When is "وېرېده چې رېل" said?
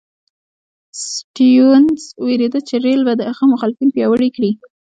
2.25-3.01